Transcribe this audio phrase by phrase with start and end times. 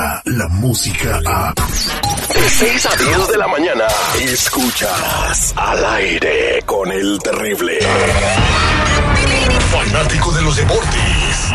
[0.00, 1.54] llega la música a...
[1.54, 3.84] De 6 a 10 de la mañana,
[4.20, 7.78] escuchas al aire con el terrible.
[9.70, 11.52] Fanático de los deportes.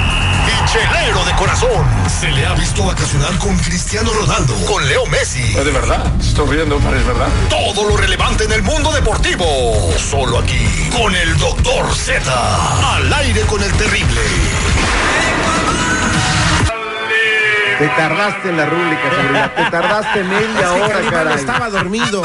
[0.47, 1.85] Y chelero de corazón.
[2.19, 5.53] Se le ha visto vacacionar con Cristiano Ronaldo, con Leo Messi.
[5.53, 7.29] de verdad, estoy riendo, es verdad.
[7.49, 9.45] Todo lo relevante en el mundo deportivo.
[9.97, 12.95] Solo aquí, con el Doctor Z.
[12.95, 14.21] Al aire con el terrible.
[17.77, 19.53] Te tardaste en la rúbrica.
[19.55, 21.35] Te tardaste media hora, caray.
[21.35, 22.23] estaba dormido.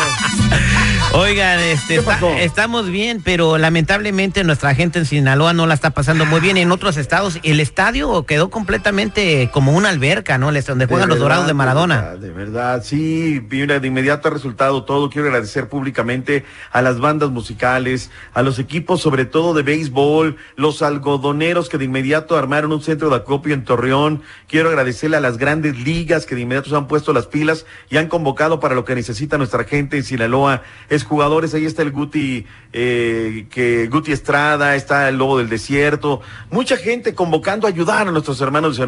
[1.12, 5.90] Oigan, este, ¿Qué está- estamos bien, pero lamentablemente nuestra gente en Sinaloa no la está
[5.90, 6.56] pasando muy bien.
[6.56, 10.52] En otros estados, el estadio quedó completamente como una alberca, ¿no?
[10.52, 11.96] Donde juegan De los dorados de Maradona.
[12.00, 15.10] verdad, De verdad, sí, mira, de inmediato ha resultado todo.
[15.10, 20.80] Quiero agradecer públicamente a las bandas musicales, a los equipos, sobre todo de béisbol, los
[20.80, 24.22] algodoneros que de inmediato armaron un centro de acopio en Torreón.
[24.48, 27.96] Quiero agradecerle a las grandes ligas que de inmediato se han puesto las pilas y
[27.96, 30.62] han convocado para lo que necesita nuestra gente en Sinaloa.
[30.88, 36.20] Es jugadores, ahí está el Guti, eh, que Guti Estrada, está el Lobo del Desierto,
[36.50, 38.80] mucha gente convocando a ayudar a nuestros hermanos.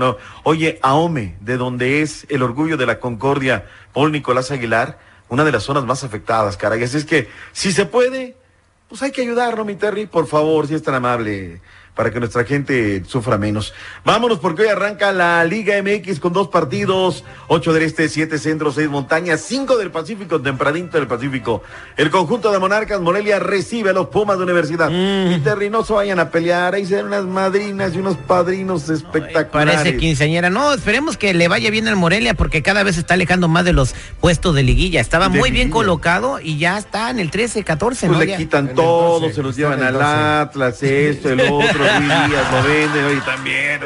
[0.44, 5.52] Oye, Ahome, de donde es el orgullo de la Concordia, Paul Nicolás Aguilar, una de
[5.52, 6.82] las zonas más afectadas, caray.
[6.82, 8.36] Así es que, si se puede,
[8.88, 11.60] pues hay que ayudarlo, mi Terry, por favor, si es tan amable,
[11.94, 13.74] para que nuestra gente sufra menos.
[14.04, 18.72] Vámonos porque hoy arranca la Liga MX con dos partidos, ocho del este, siete centro,
[18.72, 21.62] seis montañas, cinco del Pacífico, tempranito del Pacífico.
[21.96, 24.90] El conjunto de Monarcas Morelia recibe a los Pumas de Universidad.
[24.90, 25.32] Mm.
[25.32, 28.88] Y Terry, no se vayan a pelear, ahí se ven unas madrinas y unos padrinos
[28.88, 29.76] espectaculares.
[29.76, 30.48] Parece quinceañera.
[30.48, 33.64] No, esperemos que le vaya bien al Morelia porque cada vez se está alejando más
[33.66, 35.00] de los puestos de liguilla.
[35.00, 38.24] Estaba De muy bien colocado y ya está en el 13, 14, Pues ¿no?
[38.24, 40.04] le quitan todo, 12, se los llevan al 12.
[40.06, 43.80] Atlas, esto, el otro, Lo oye, también.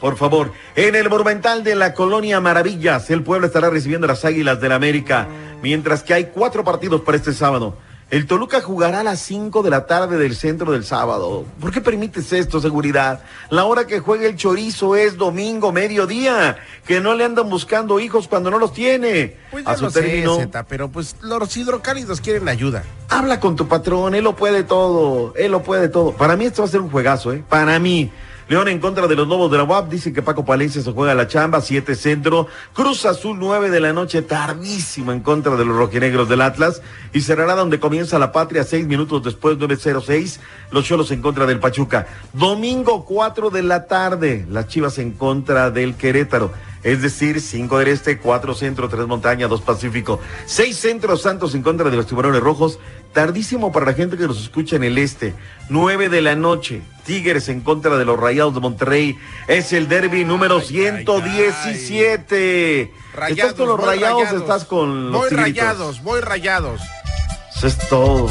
[0.00, 4.60] Por favor, en el Monumental de la Colonia Maravillas, el pueblo estará recibiendo las Águilas
[4.60, 5.28] del la América,
[5.62, 7.76] mientras que hay cuatro partidos para este sábado.
[8.12, 11.46] El Toluca jugará a las 5 de la tarde del centro del sábado.
[11.58, 13.22] ¿Por qué permites esto, seguridad?
[13.48, 16.58] La hora que juegue el chorizo es domingo, mediodía.
[16.86, 19.38] Que no le andan buscando hijos cuando no los tiene.
[19.50, 20.36] Pues a su lo sé, término.
[20.36, 22.84] Zeta, pero pues los hidrocálidos quieren ayuda.
[23.08, 26.12] Habla con tu patrón, él lo puede todo, él lo puede todo.
[26.12, 27.42] Para mí esto va a ser un juegazo, ¿eh?
[27.48, 28.12] Para mí.
[28.48, 31.14] León en contra de los Lobos de la UAP, dice que Paco Palencia se juega
[31.14, 32.48] la chamba, 7 centro.
[32.72, 36.82] Cruz Azul 9 de la noche, tardísimo en contra de los rojinegros del Atlas.
[37.12, 40.40] Y cerrará donde comienza la patria, 6 minutos después, 9-0-6.
[40.70, 42.06] Los Cholos en contra del Pachuca.
[42.32, 46.50] Domingo 4 de la tarde, las Chivas en contra del Querétaro.
[46.82, 50.20] Es decir, 5 del Este, 4 Centro, 3 Montaña, 2 Pacífico.
[50.46, 52.78] 6 Centros Santos en contra de los Tiburones Rojos.
[53.12, 55.34] Tardísimo para la gente que nos escucha en el Este.
[55.68, 56.82] 9 de la noche.
[57.04, 59.16] Tigres en contra de los Rayados de Monterrey.
[59.46, 62.92] Es el derby número Ay, ay, 117.
[63.28, 66.80] ¿Estás con los rayados, estás con los Voy rayados, voy rayados.
[67.54, 68.28] Eso es todo.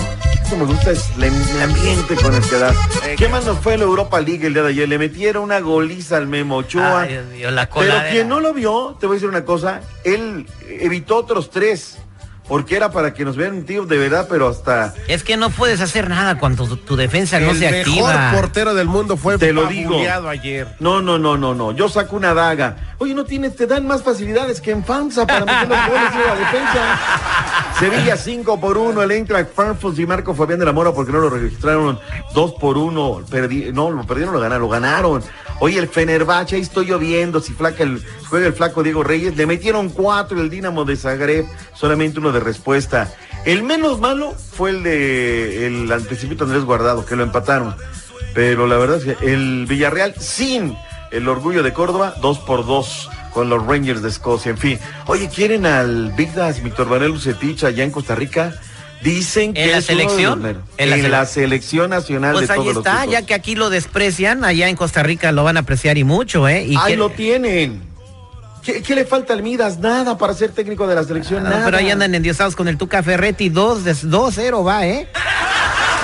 [0.57, 2.75] Me gusta es el el ambiente con el que das.
[3.05, 4.87] Eh, ¿Qué más nos fue la Europa League el día de ayer?
[4.89, 7.01] Le metieron una goliza al Memo Ochoa.
[7.01, 9.81] Ay, Dios mío, la Pero quien no lo vio, te voy a decir una cosa,
[10.03, 11.97] él evitó otros tres,
[12.47, 15.49] porque era para que nos vean un tío de verdad, pero hasta Es que no
[15.49, 18.31] puedes hacer nada cuando tu, tu defensa no el se mejor activa.
[18.35, 19.97] portero del mundo fue Te lo digo.
[20.29, 20.67] ayer.
[20.79, 21.71] No, no, no, no, no.
[21.71, 22.90] Yo saco una daga.
[23.01, 26.23] Oye, no tienes, te dan más facilidades que en FAMSA para meter los goles de
[26.23, 26.99] la defensa.
[27.79, 31.17] Sevilla 5 por 1, el Eintracht Frankfurt y Marco Fabián de la Mora porque no
[31.17, 31.97] lo registraron
[32.35, 33.23] 2 por 1.
[33.27, 35.23] Perdi, no, lo perdieron, lo ganaron, lo ganaron.
[35.61, 37.39] Oye, el Fenerbahce, ahí estoy lloviendo.
[37.41, 41.47] Si flaca el, juega el flaco Diego Reyes, le metieron 4 el Dinamo de Zagreb,
[41.73, 43.11] solamente uno de respuesta.
[43.45, 47.75] El menos malo fue el de el antecipito Andrés Guardado, que lo empataron.
[48.35, 50.77] Pero la verdad es que el Villarreal sin
[51.11, 54.49] el orgullo de Córdoba, dos por dos con los Rangers de Escocia.
[54.51, 58.53] En fin, oye, ¿quieren al Big Das Víctor Manuel Lucetich allá en Costa Rica?
[59.03, 60.45] Dicen que ¿En la es uno de los selección?
[60.77, 63.55] ¿En la En la selección nacional Pues de ahí todos está, los ya que aquí
[63.55, 66.65] lo desprecian, allá en Costa Rica lo van a apreciar y mucho, ¿eh?
[66.65, 67.89] Y Ahí que- lo tienen.
[68.61, 69.79] ¿Qué, qué le falta al Midas?
[69.79, 71.65] Nada para ser técnico de la selección, No, nada.
[71.65, 75.07] pero ahí andan endiosados con el Tuca Ferretti, 2 de- 2-0 va, ¿eh?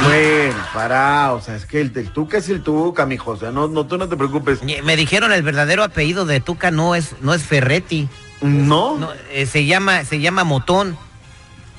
[0.04, 3.52] Bueno, para, o sea, es que el, el Tuca es el Tuca, mijo, o sea,
[3.52, 4.60] no, no, tú no te preocupes.
[4.84, 8.08] Me dijeron el verdadero apellido de Tuca no es, no es Ferretti,
[8.42, 10.98] No, no, eh, se llama, se llama Motón,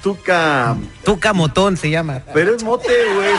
[0.03, 2.21] Tuca, Tuca Motón se llama.
[2.35, 3.35] pero es mote, güey.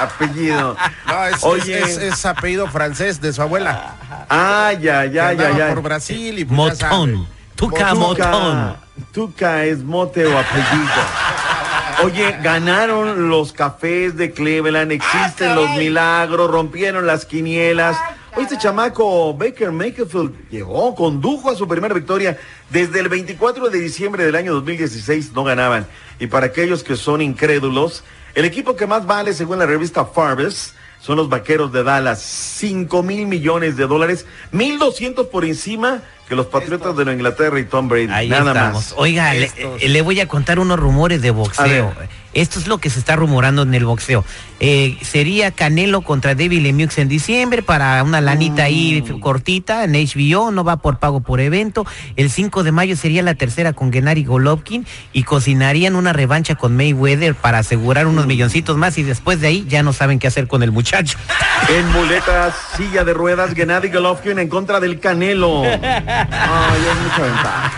[0.00, 0.76] Apellido.
[1.06, 1.78] No, es, Oye.
[1.78, 3.94] es, es- es apellido francés de su abuela.
[4.28, 5.68] Ah, ya, ya, ya, ya.
[5.68, 7.26] Por Brasil y pues ya Motón.
[7.54, 8.76] Tuca Motón.
[9.12, 10.90] Tuca es mote o apellido.
[12.04, 17.96] Oye, ganaron los cafés de Cleveland, existen los milagros, rompieron las quinielas.
[18.36, 22.38] Hoy este chamaco Baker Mayfield llegó, condujo a su primera victoria
[22.70, 25.86] desde el 24 de diciembre del año 2016, no ganaban.
[26.18, 28.02] Y para aquellos que son incrédulos,
[28.34, 33.02] el equipo que más vale según la revista Forbes son los vaqueros de Dallas, 5
[33.02, 37.88] mil millones de dólares, 1.200 por encima que los Patriotas de la Inglaterra y Tom
[37.88, 38.08] Brady.
[38.10, 38.74] Ahí nada estamos.
[38.74, 38.94] más.
[38.96, 41.92] Oiga, le, eh, le voy a contar unos rumores de boxeo.
[42.32, 44.24] Esto es lo que se está rumorando en el boxeo.
[44.58, 49.20] Eh, sería Canelo contra David Lemieux en diciembre para una lanita ahí Mm.
[49.20, 51.84] cortita en HBO, no va por pago por evento.
[52.16, 56.74] El 5 de mayo sería la tercera con Gennady Golovkin y cocinarían una revancha con
[56.74, 58.10] Mayweather para asegurar Mm.
[58.10, 60.91] unos milloncitos más y después de ahí ya no saben qué hacer con el muchacho.
[61.68, 65.62] En muletas, silla de ruedas, Gennady Golovkin en contra del Canelo.
[65.62, 67.72] Ay, es mucha ventaja.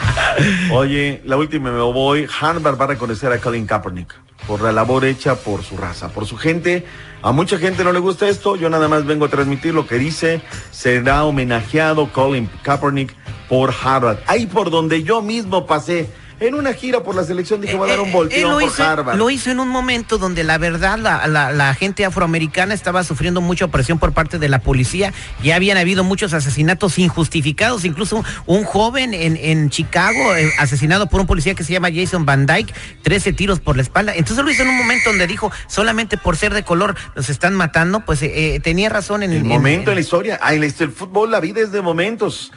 [0.72, 2.26] Oye, la última me voy.
[2.40, 4.12] Harvard va a reconocer a Colin Kaepernick
[4.48, 6.84] por la labor hecha por su raza, por su gente.
[7.22, 8.56] A mucha gente no le gusta esto.
[8.56, 10.42] Yo nada más vengo a transmitir lo que dice.
[10.72, 13.14] Será homenajeado Colin Kaepernick
[13.48, 14.18] por Harvard.
[14.26, 16.10] Ahí por donde yo mismo pasé.
[16.46, 18.48] En una gira por la selección dije, voy a dar un Eh, eh, volteón él
[18.48, 19.16] lo por hizo, Harvard.
[19.16, 23.40] lo hizo en un momento donde la verdad la, la- la gente afroamericana estaba sufriendo
[23.40, 25.12] mucha opresión por parte de la policía.
[25.42, 31.20] Ya habían habido muchos asesinatos injustificados, incluso un joven en, en Chicago eh, asesinado por
[31.20, 34.12] un policía que se llama Jason Van Dyke, 13 tiros por la espalda.
[34.14, 37.54] Entonces lo hizo en un momento donde dijo, solamente por ser de color los están
[37.54, 40.38] matando, pues eh, eh, tenía razón en El en- momento en la en- historia.
[40.42, 42.52] Ah, en la- el fútbol, la vida es de momentos.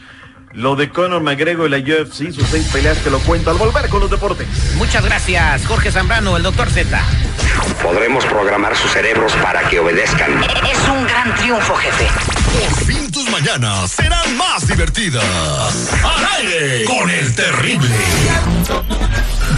[0.54, 3.90] Lo de Conor McGregor y la UFC, sus seis peleas que lo cuento al volver
[3.90, 4.48] con los deportes.
[4.76, 7.00] Muchas gracias, Jorge Zambrano, el doctor Z.
[7.84, 10.44] Podremos programar sus cerebros para que obedezcan.
[10.44, 12.08] Es un gran triunfo, jefe.
[12.60, 15.92] Por fin tus mañanas serán más divertidas.
[16.04, 17.96] Al aire con el terrible.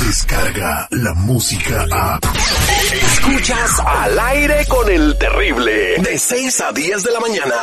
[0.05, 2.19] Descarga la música a.
[2.91, 5.97] Escuchas al aire con el terrible.
[5.99, 7.55] De 6 a 10 de la mañana.